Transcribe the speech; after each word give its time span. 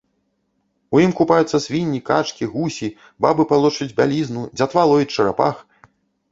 У 0.95 1.01
ім 1.05 1.11
купаюцца 1.19 1.57
свінні, 1.65 1.99
качкі, 2.09 2.49
гусі, 2.55 2.87
бабы 3.27 3.47
палошчуць 3.55 3.91
бялізну, 4.03 4.41
дзятва 4.59 4.81
ловіць 4.93 5.11
чарапах! 5.15 5.55